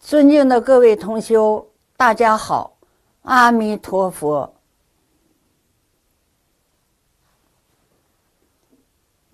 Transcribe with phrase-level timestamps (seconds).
[0.00, 2.78] 尊敬的各位同修，大家好，
[3.22, 4.54] 阿弥陀佛。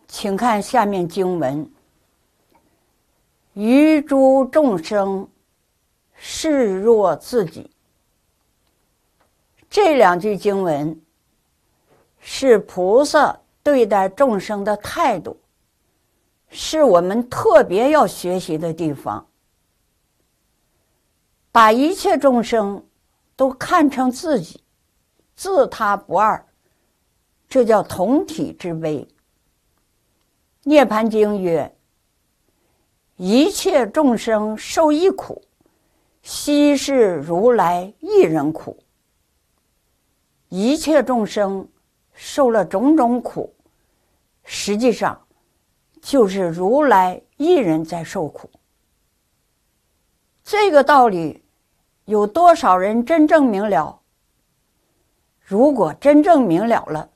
[0.09, 1.71] 请看下面经文：
[3.53, 5.29] 于诸众生
[6.15, 7.71] 视若自己。
[9.69, 10.99] 这两句经文
[12.19, 15.37] 是菩萨对待众生的态度，
[16.49, 19.25] 是我们特别要学习的地方。
[21.55, 22.85] 把一切众生
[23.37, 24.61] 都看成自己，
[25.37, 26.45] 自他不二，
[27.49, 29.07] 这叫同体之悲。
[30.65, 31.73] 涅盘经曰
[33.15, 35.41] ：“一切众生受一苦，
[36.23, 38.77] 悉是如来一人苦。
[40.49, 41.69] 一切众生
[42.15, 43.55] 受了种种苦，
[44.43, 45.25] 实际上
[46.03, 48.51] 就是如来一人在受苦。
[50.43, 51.41] 这个道理。”
[52.07, 54.01] 有多少人真正明了？
[55.41, 57.11] 如果真正明了了，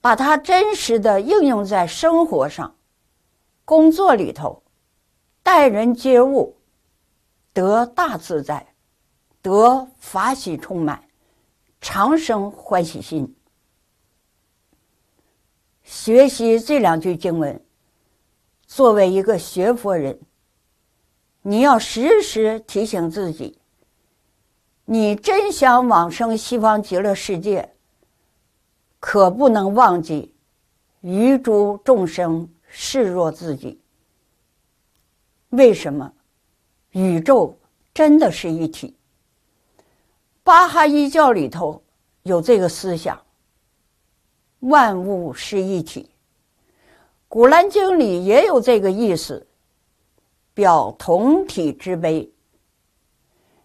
[0.00, 2.74] 把它真实的应用在生活上、
[3.64, 4.62] 工作里头，
[5.42, 6.56] 待人接物，
[7.52, 8.74] 得大自在，
[9.40, 11.02] 得法喜充满，
[11.80, 13.34] 长生欢喜心。
[15.82, 17.62] 学习这两句经文，
[18.66, 20.18] 作为一个学佛人，
[21.42, 23.58] 你要时时提醒自己。
[24.86, 27.74] 你真想往生西方极乐世界，
[29.00, 30.34] 可不能忘记
[31.00, 33.80] 于诸众生视若自己。
[35.50, 36.12] 为什么？
[36.90, 37.56] 宇宙
[37.94, 38.94] 真的是一体。
[40.42, 41.82] 巴哈伊教里头
[42.24, 43.18] 有这个思想：
[44.60, 46.10] 万物是一体。
[47.26, 49.46] 古兰经里也有这个意思，
[50.52, 52.30] 表同体之悲。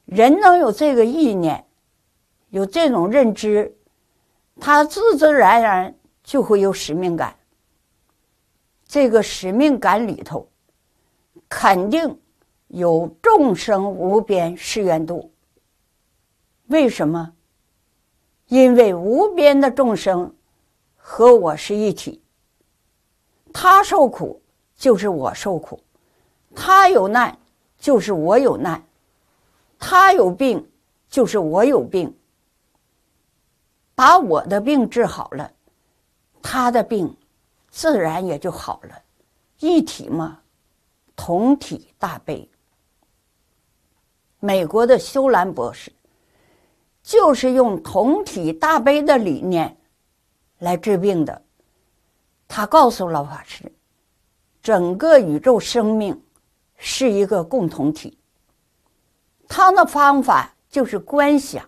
[0.10, 1.64] 人能有这个意念，
[2.50, 3.78] 有这种认知，
[4.60, 7.36] 他自自然然就会有使命感。
[8.88, 10.48] 这个使命感里头，
[11.48, 12.20] 肯定
[12.70, 15.32] 有众生无边誓愿度。
[16.68, 17.32] 为什么？
[18.48, 20.34] 因为无边的众生
[20.96, 22.20] 和我是一体，
[23.54, 24.42] 他受苦
[24.76, 25.80] 就是我受苦，
[26.56, 27.38] 他有难
[27.78, 28.84] 就是我有难。
[29.80, 30.70] 他有病，
[31.10, 32.14] 就是我有病。
[33.96, 35.52] 把我的病治好了，
[36.42, 37.18] 他的病
[37.70, 39.02] 自然也就好了。
[39.60, 40.40] 一体嘛，
[41.16, 42.48] 同体大悲。
[44.40, 45.92] 美国的修兰博士
[47.02, 49.76] 就是用同体大悲的理念
[50.60, 51.42] 来治病的。
[52.48, 53.72] 他告诉老法师，
[54.62, 56.22] 整个宇宙生命
[56.78, 58.18] 是一个共同体。
[59.50, 61.68] 他的方法就是观想，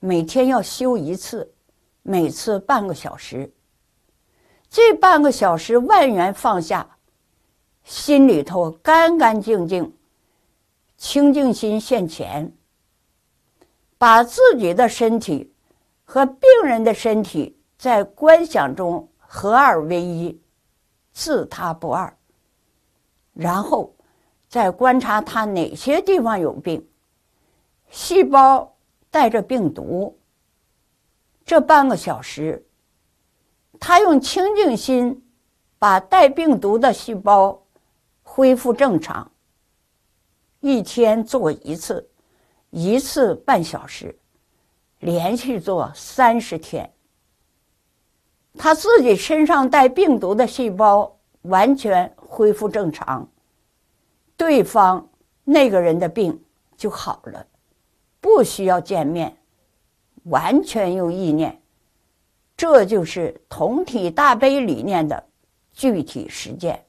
[0.00, 1.54] 每天要修一次，
[2.02, 3.54] 每次半个小时。
[4.68, 6.98] 这半个小时万缘放下，
[7.84, 9.96] 心里头干干净净，
[10.96, 12.52] 清净心现前，
[13.96, 15.54] 把自己的身体
[16.04, 20.38] 和病人的身体在观想中合二为一，
[21.12, 22.12] 自他不二。
[23.32, 23.94] 然后
[24.48, 26.86] 在观察他哪些地方有病。
[27.90, 28.76] 细胞
[29.10, 30.18] 带着病毒，
[31.44, 32.66] 这半个小时，
[33.80, 35.24] 他用清净心
[35.78, 37.62] 把带病毒的细胞
[38.22, 39.30] 恢复正常。
[40.60, 42.10] 一天做一次，
[42.70, 44.18] 一次半小时，
[44.98, 46.92] 连续做三十天，
[48.58, 53.26] 他自己身上带病毒的细胞完全恢复正常，
[54.38, 55.10] 对方
[55.44, 56.42] 那个人的病
[56.78, 57.46] 就好了。
[58.20, 59.36] 不需要见面，
[60.24, 61.60] 完全用意念，
[62.56, 65.28] 这就是同体大悲理念的
[65.72, 66.84] 具体实践。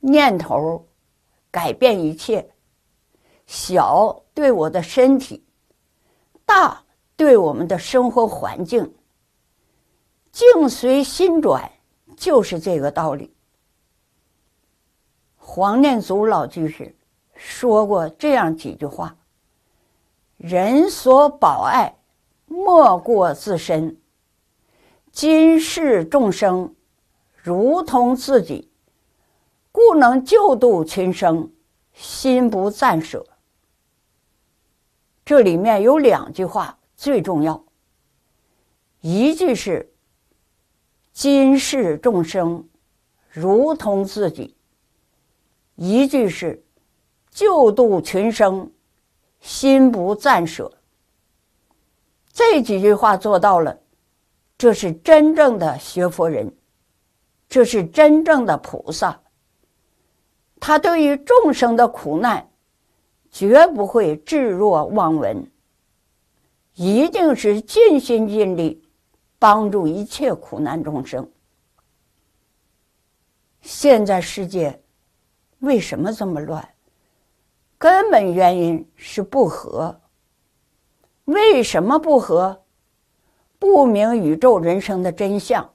[0.00, 0.86] 念头
[1.50, 2.50] 改变一切，
[3.46, 5.44] 小对我的身体，
[6.44, 6.84] 大
[7.16, 8.94] 对我们的生活环境，
[10.30, 11.70] 境随心转，
[12.16, 13.35] 就是这个道理。
[15.48, 16.92] 黄念祖老居士。
[17.36, 19.16] 说过这样几句话
[20.36, 21.94] ：“人所保爱，
[22.46, 23.96] 莫过自身。
[25.12, 26.74] 今世众生，
[27.36, 28.68] 如同自己，
[29.70, 31.52] 故能救度群生，
[31.92, 33.24] 心不暂舍。”
[35.24, 37.64] 这里面有两句话最重要，
[39.00, 39.94] 一句是
[41.14, 42.68] “今世众生，
[43.30, 44.55] 如同自己”，
[45.76, 46.62] 一句是。
[47.30, 48.72] 救度群生，
[49.40, 50.72] 心不暂舍。
[52.32, 53.78] 这几句话做到了，
[54.56, 56.50] 这是真正的学佛人，
[57.46, 59.20] 这是真正的菩萨。
[60.58, 62.48] 他对于众生的苦难，
[63.30, 65.50] 绝不会置若罔闻，
[66.72, 68.82] 一定是尽心尽力
[69.38, 71.30] 帮助一切苦难众生。
[73.60, 74.82] 现在世界
[75.60, 76.68] 为什么这么乱？
[77.78, 80.00] 根本原因是不和。
[81.24, 82.62] 为什么不和？
[83.58, 85.70] 不明宇宙人生的真相。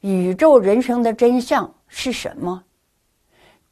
[0.00, 2.64] 宇宙人生的真相是什么？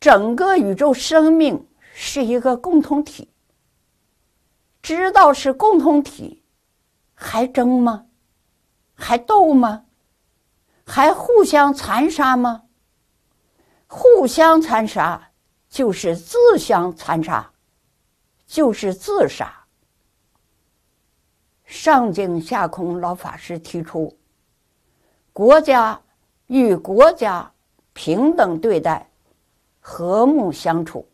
[0.01, 3.29] 整个宇宙生命是一个共同体。
[4.83, 6.43] 知道是共同体，
[7.15, 8.07] 还争吗？
[8.95, 9.85] 还斗吗？
[10.85, 12.63] 还互相残杀吗？
[13.87, 15.31] 互相残杀
[15.69, 17.53] 就是自相残杀，
[18.47, 19.53] 就是自杀。
[21.65, 24.17] 上经下空老法师提出，
[25.33, 26.01] 国家
[26.47, 27.53] 与国家
[27.93, 29.11] 平等对待，
[29.81, 31.05] 和睦相处；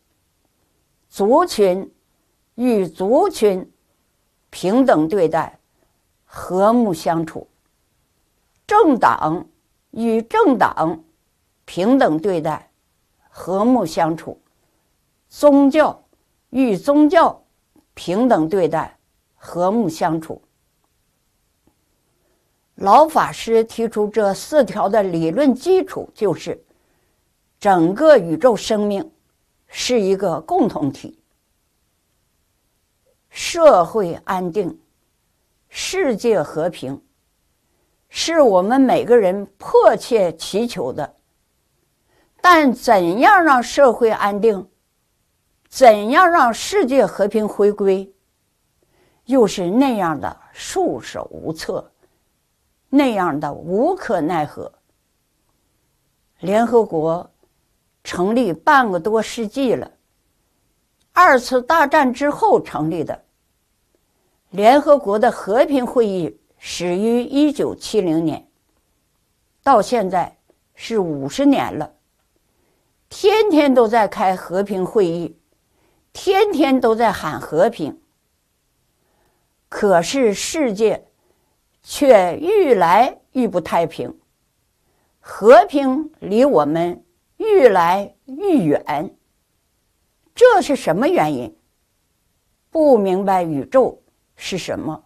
[1.08, 1.90] 族群
[2.54, 3.72] 与族群
[4.50, 5.58] 平等对待，
[6.24, 7.46] 和睦相处；
[8.66, 9.46] 政党
[9.90, 11.02] 与政党
[11.64, 12.70] 平等对待，
[13.28, 14.38] 和睦相处；
[15.28, 16.04] 宗教
[16.50, 17.44] 与宗教
[17.94, 18.98] 平等对待。
[19.44, 20.40] 和睦相处。
[22.76, 26.62] 老法师提出这四条的理论基础就是：
[27.58, 29.10] 整个宇宙生命
[29.66, 31.18] 是一个共同体，
[33.30, 34.78] 社会安定、
[35.68, 37.02] 世界和平，
[38.08, 41.16] 是我们每个人迫切祈求的。
[42.42, 44.68] 但怎样让社会安定？
[45.68, 48.12] 怎样让世界和平回归？
[49.24, 51.90] 又是那样的束手无策，
[52.90, 54.70] 那样的无可奈何。
[56.40, 57.30] 联合国
[58.02, 59.88] 成立半个多世纪了，
[61.12, 63.24] 二次大战之后成立的。
[64.50, 68.46] 联合国的和平会议始于一九七零年，
[69.62, 70.36] 到现在
[70.74, 71.94] 是五十年了，
[73.14, 75.36] 天天都在开和平会议，
[76.14, 78.00] 天天都在喊和平。
[79.68, 81.04] 可是世界
[81.82, 84.18] 却愈来愈不太平，
[85.20, 87.04] 和平离我们
[87.36, 89.14] 愈来愈远。
[90.34, 91.54] 这是什么原因？
[92.70, 94.02] 不明白宇宙
[94.36, 95.04] 是什么，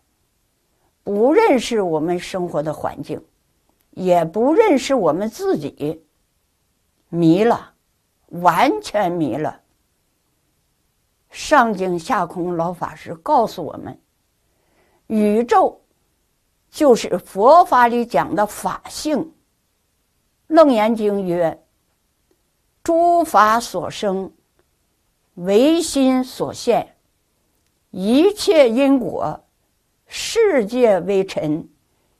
[1.02, 3.20] 不认识我们生活的环境，
[3.90, 6.04] 也不认识我们自己，
[7.08, 7.72] 迷了，
[8.40, 9.60] 完全迷了。
[11.30, 14.00] 上经下空老法师告诉我们。
[15.08, 15.80] 宇宙
[16.70, 19.18] 就是佛法里讲的法性。
[20.48, 21.62] 《楞严经》曰
[22.82, 24.32] ：“诸法所生，
[25.34, 26.86] 唯心所现；
[27.90, 29.44] 一切因果，
[30.06, 31.68] 世界为尘，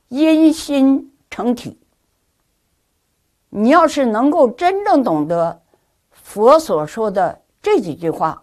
[0.09, 1.79] 因心成体。”
[3.51, 5.63] 你要是能够真正懂得
[6.26, 8.43] 佛所说的这几句话，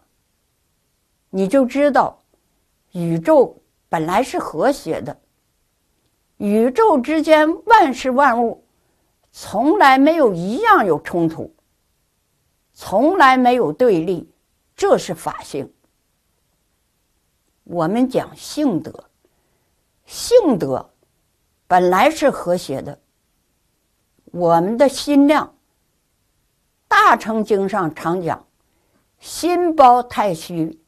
[1.29, 2.23] 你就知道
[2.93, 3.61] 宇宙。
[3.89, 5.19] 本来是和谐的，
[6.37, 8.63] 宇宙之间万事万物
[9.31, 11.53] 从来没有一样有冲突，
[12.71, 14.33] 从来没有对立，
[14.75, 15.71] 这是法性。
[17.65, 19.03] 我们讲性德，
[20.05, 20.89] 性德
[21.67, 22.97] 本来是和谐的。
[24.31, 25.47] 我们的心量，
[26.95, 28.45] 《大乘经》上常讲
[29.19, 30.79] ：“心包太虚，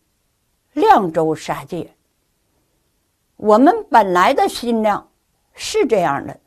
[0.74, 1.96] 量周杀戒。”
[3.38, 5.10] 我们本来的心量
[5.56, 6.40] 是这样的，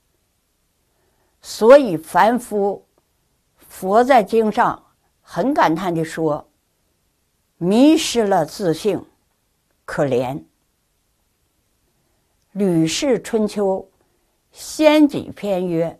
[1.43, 2.87] 所以凡夫
[3.57, 4.81] 佛在经上
[5.21, 6.49] 很感叹地说
[7.59, 9.05] ：“迷失了自性，
[9.85, 10.37] 可怜。”
[12.53, 13.81] 《吕氏春秋·
[14.53, 15.99] 先己篇》曰：“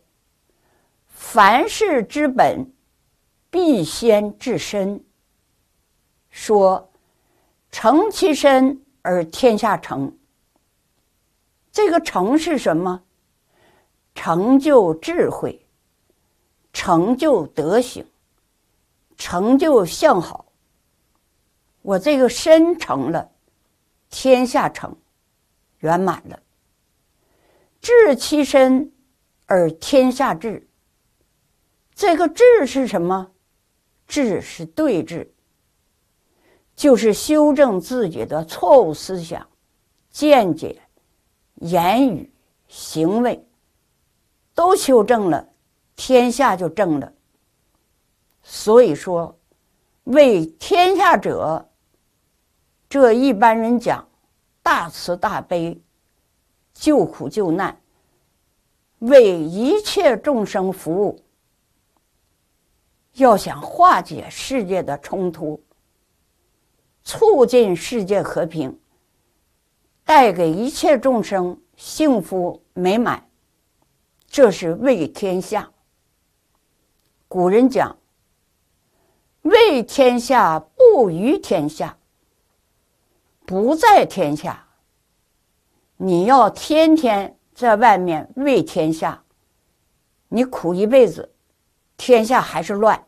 [1.11, 2.73] 凡事之本，
[3.51, 5.05] 必先治身。”
[6.31, 6.91] 说
[7.73, 10.17] ：“诚其身而天下成。”
[11.73, 13.03] 这个成是什么？
[14.15, 15.65] 成就智慧，
[16.73, 18.05] 成就德行，
[19.17, 20.47] 成就相好。
[21.83, 23.31] 我这个身成了，
[24.11, 24.97] 天下成，
[25.79, 26.43] 圆满了。
[27.81, 28.93] 治其身
[29.47, 30.69] 而天下治。
[31.95, 33.31] 这个治是什么？
[34.09, 35.31] 治是对治，
[36.75, 39.47] 就是修正自己的错误思想、
[40.11, 40.81] 见解、
[41.57, 42.33] 言语、
[42.69, 43.47] 行为，
[44.55, 45.47] 都修正了，
[45.95, 47.13] 天下就正了。
[48.43, 49.39] 所以说，
[50.05, 51.69] 为天下者，
[52.89, 54.09] 这一般人讲
[54.63, 55.79] 大慈大悲、
[56.73, 57.79] 救苦救难，
[59.01, 61.23] 为一切众生服务。
[63.19, 65.63] 要想化解世界的冲突。
[67.05, 68.79] 促进世界和平，
[70.05, 73.31] 带给一切众生幸福美满，
[74.27, 75.71] 这是为天下。
[77.27, 77.97] 古人讲
[79.41, 81.97] ：“为天下不于天下，
[83.47, 84.67] 不在天下。”
[85.97, 89.25] 你要天天在外面为天下，
[90.29, 91.33] 你苦一辈子，
[91.97, 93.05] 天下还是乱，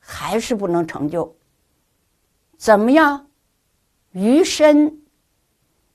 [0.00, 1.36] 还是不能成就。
[2.56, 3.28] 怎么样？
[4.12, 5.00] 余身，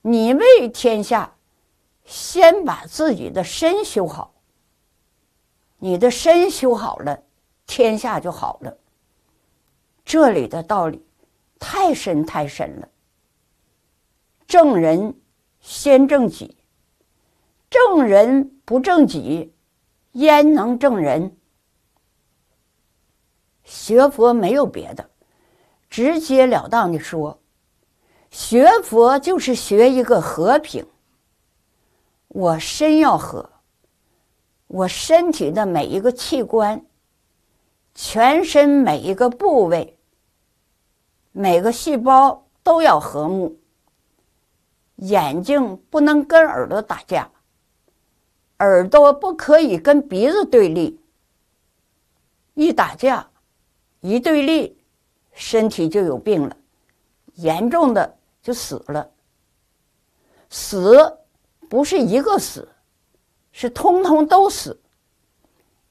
[0.01, 1.35] 你为天下，
[2.05, 4.33] 先把自己的身修好。
[5.79, 7.21] 你的身修好了，
[7.67, 8.77] 天下就好了。
[10.05, 11.05] 这里的道理
[11.59, 12.87] 太深太深了。
[14.47, 15.19] 正人
[15.59, 16.55] 先正己，
[17.69, 19.51] 正人不正己，
[20.13, 21.35] 焉能正人？
[23.65, 25.09] 学佛没有别的，
[25.89, 27.39] 直截了当的说。
[28.31, 30.85] 学佛就是学一个和平。
[32.27, 33.49] 我身要和，
[34.67, 36.85] 我身体的每一个器官，
[37.93, 39.97] 全身每一个部位，
[41.31, 43.57] 每个细胞都要和睦。
[44.97, 47.31] 眼睛不能跟耳朵打架，
[48.59, 50.99] 耳朵不可以跟鼻子对立。
[52.53, 53.29] 一打架，
[54.05, 54.77] 一对立，
[55.33, 56.55] 身体就有病了，
[57.33, 58.15] 严重的。
[58.43, 59.09] 就死了。
[60.51, 61.17] 死
[61.67, 62.69] 不是一个死，
[63.51, 64.79] 是通通都死。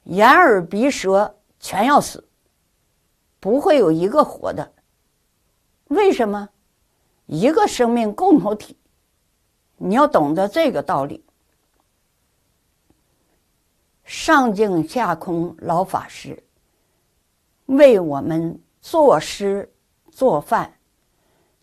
[0.03, 2.25] 眼耳鼻舌全要死，
[3.41, 4.71] 不会有一个活的。
[5.89, 6.47] 为什么？
[7.25, 8.77] 一个生命共同体，
[9.75, 11.21] 你要懂得这个道理。
[14.05, 16.41] 上净下空老法师
[17.65, 19.71] 为我们作诗
[20.11, 20.71] 做饭。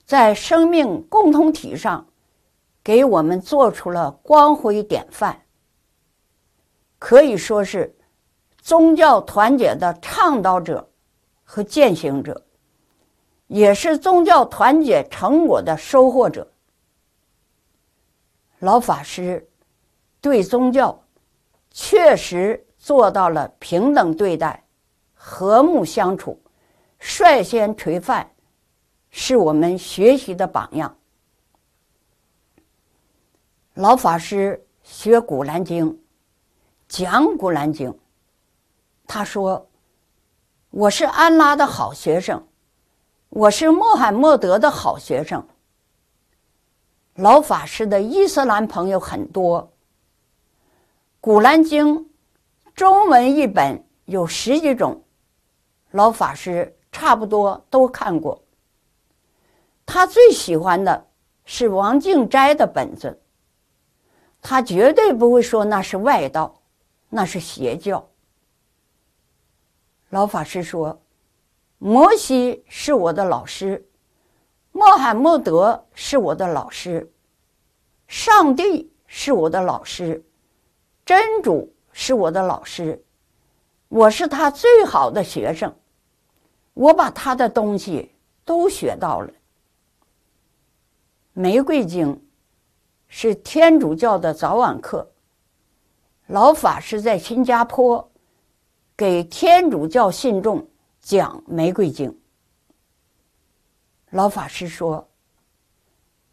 [0.05, 2.07] 在生命共同体上，
[2.83, 5.41] 给我们做出了光辉典范，
[6.99, 7.97] 可以说是
[8.61, 10.91] 宗教团结的倡导者
[11.45, 12.45] 和践行者，
[13.47, 16.47] 也是宗教团结成果的收获者。
[18.59, 19.49] 老法师
[20.21, 21.03] 对宗教
[21.71, 24.65] 确实做到了平等对待、
[25.25, 26.37] 和睦相处，
[26.99, 28.29] 率先垂范。
[29.13, 30.97] 是我们学习的榜样。
[33.75, 35.89] 老法师学《古兰经》，
[36.89, 37.89] 讲《古兰经》，
[39.07, 39.69] 他说
[40.71, 42.45] ：“我是安拉的好学生，
[43.29, 45.47] 我是穆罕默德的好学生。”
[47.15, 49.63] 老法师的伊斯兰朋友很多，
[51.21, 51.97] 《古兰经》
[52.75, 55.03] 中文译本有十几种，
[55.93, 58.43] 老法师差不多都看过。
[59.87, 61.07] 他最喜欢的
[61.45, 63.21] 是王敬斋的本子，
[64.41, 66.63] 他绝对不会说那是外道，
[67.09, 68.07] 那是邪教。
[70.11, 71.01] 老法师说
[71.79, 73.87] ：“摩西是我的老师，
[74.73, 77.11] 穆罕默德是我的老师，
[78.07, 80.25] 上帝是我的老师，
[81.05, 83.03] 真主是我的老师，
[83.89, 85.75] 我是他最好的学生，
[86.75, 88.11] 我把他的东西
[88.45, 89.29] 都学到了。”
[91.33, 92.15] 《玫瑰经》
[93.09, 95.09] 是天主教的早晚课。
[96.27, 98.11] 老法师在新加坡
[98.97, 100.67] 给天主教信众
[101.01, 102.11] 讲《玫瑰经》。
[104.11, 105.09] 老法师说：“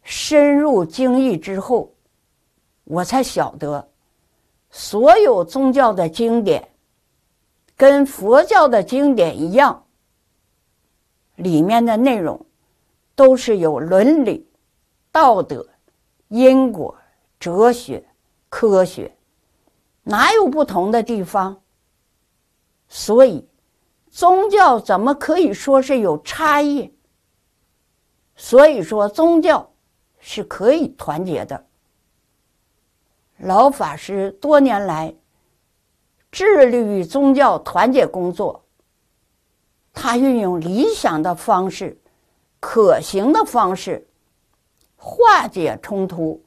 [0.02, 1.94] 深入经义之后，
[2.84, 3.88] 我才晓得，
[4.70, 6.68] 所有宗教的经典
[7.76, 9.86] 跟佛教的经典一样，
[11.42, 12.46] 里面的内容
[13.14, 14.46] 都是有伦理。”
[15.12, 15.66] 道德、
[16.28, 16.96] 因果、
[17.40, 18.06] 哲学、
[18.48, 19.12] 科学，
[20.04, 21.60] 哪有不同的地方？
[22.88, 23.48] 所以，
[24.08, 26.94] 宗教怎么可以说是有差异？
[28.36, 29.68] 所以说，宗教
[30.20, 31.66] 是可以团结的。
[33.38, 35.12] 老法师多年来
[36.30, 38.64] 致力于宗教团结工作，
[39.92, 42.00] 他运用理想的方式
[42.58, 44.06] 可行的方式，
[44.96, 46.42] 化解冲突，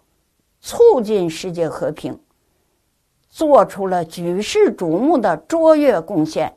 [0.62, 2.20] 促进世界和平，
[3.30, 6.56] 做出了举世瞩目的卓越贡献，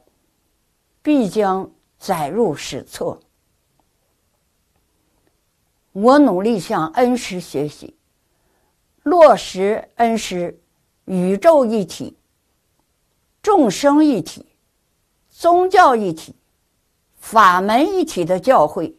[1.03, 3.19] 必将载入史册。
[5.93, 7.97] 我努力向恩师学习，
[9.03, 10.61] 落实恩师
[11.07, 12.17] 宇宙一体、
[13.41, 14.45] 众生一体、
[15.31, 16.35] 宗教一体、
[17.29, 18.95] 法门一体的教诲，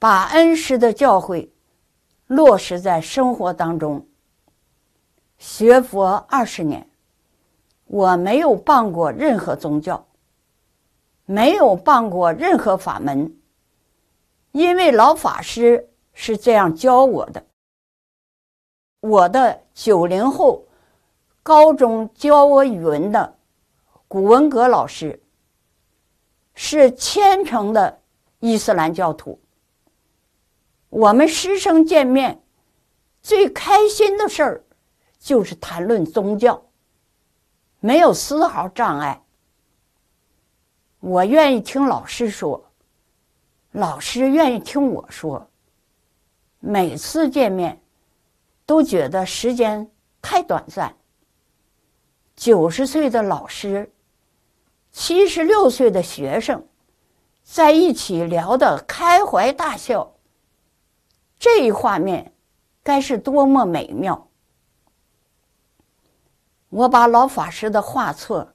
[0.00, 1.48] 把恩师的教诲
[2.26, 4.04] 落实在生活当中。
[5.38, 6.90] 学佛二十年，
[7.84, 10.04] 我没有办过任何宗教，
[11.24, 13.32] 没有办过任何法门。
[14.50, 17.46] 因为老法师是这样教我的。
[19.02, 20.64] 我的九零后
[21.44, 23.36] 高中教我语文的
[24.08, 25.22] 古文阁老师
[26.60, 28.00] 是虔诚的
[28.40, 29.40] 伊斯兰教徒。
[30.88, 32.42] 我们师生见面
[33.22, 34.64] 最开心的事儿
[35.20, 36.60] 就是谈论宗教，
[37.78, 39.22] 没有丝毫障碍。
[40.98, 42.68] 我愿意听老师说。
[43.70, 45.48] 老师愿意听我说。
[46.58, 47.80] 每次见面，
[48.66, 49.88] 都觉得时间
[50.20, 50.92] 太短暂。
[52.34, 53.88] 九十岁的老师，
[54.92, 56.66] 七十六岁的学生，
[57.42, 60.14] 在一起聊得开怀大笑。
[61.38, 62.32] 这一画面，
[62.82, 64.28] 该是多么美妙！
[66.68, 68.54] 我把老法师的画册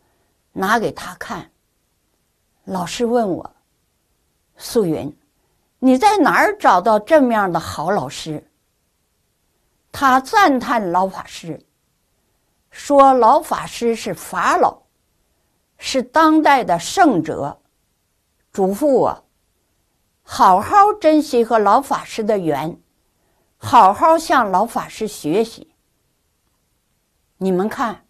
[0.51, 1.49] 拿给他看。
[2.65, 3.55] 老师问我。
[4.55, 5.17] 素云，
[5.79, 8.47] 你在哪儿找到这么样的好老师？
[9.91, 11.59] 他赞叹老法师，
[12.69, 14.82] 说老法师是法老，
[15.85, 17.59] 是当代的圣哲，
[18.53, 19.25] 嘱咐我
[20.21, 22.79] 好好珍惜和老法师的缘，
[23.57, 25.75] 好好向老法师学习。
[27.35, 28.05] 你们看，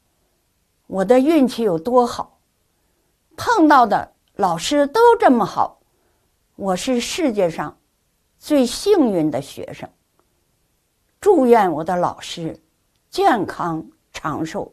[0.86, 2.38] 我的运气有多好，
[3.36, 5.82] 碰到的老师都这么好。
[6.56, 7.76] 我是世界上
[8.38, 9.90] 最幸运的学生。
[11.20, 12.62] 祝愿我的老师
[13.10, 14.72] 健康长寿。